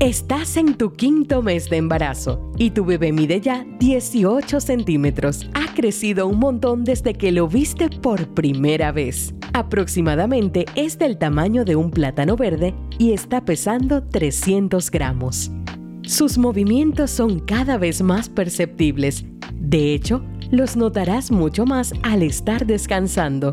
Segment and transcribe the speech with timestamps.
[0.00, 5.50] Estás en tu quinto mes de embarazo y tu bebé mide ya 18 centímetros.
[5.54, 9.34] Ha crecido un montón desde que lo viste por primera vez.
[9.54, 15.50] Aproximadamente es del tamaño de un plátano verde y está pesando 300 gramos.
[16.02, 19.24] Sus movimientos son cada vez más perceptibles.
[19.58, 20.22] De hecho,
[20.52, 23.50] los notarás mucho más al estar descansando.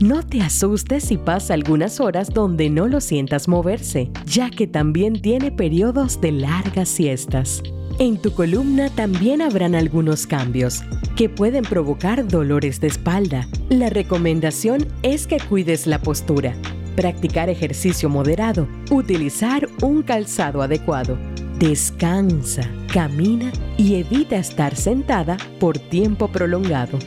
[0.00, 5.22] No te asustes si pasa algunas horas donde no lo sientas moverse, ya que también
[5.22, 7.62] tiene periodos de largas siestas.
[7.98, 10.82] En tu columna también habrán algunos cambios
[11.16, 13.48] que pueden provocar dolores de espalda.
[13.70, 16.54] La recomendación es que cuides la postura,
[16.94, 21.16] practicar ejercicio moderado, utilizar un calzado adecuado.
[21.58, 26.98] Descansa, camina y evita estar sentada por tiempo prolongado.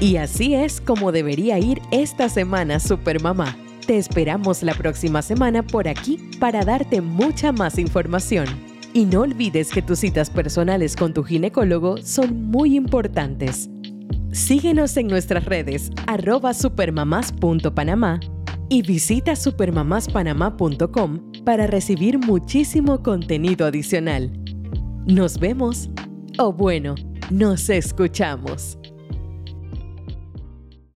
[0.00, 3.56] Y así es como debería ir esta semana Supermamá.
[3.84, 8.46] Te esperamos la próxima semana por aquí para darte mucha más información.
[8.94, 13.68] Y no olvides que tus citas personales con tu ginecólogo son muy importantes.
[14.30, 18.20] Síguenos en nuestras redes arroba supermamás.panamá
[18.68, 24.30] y visita supermamáspanamá.com para recibir muchísimo contenido adicional.
[25.06, 25.90] Nos vemos,
[26.38, 26.94] o bueno,
[27.30, 28.78] nos escuchamos.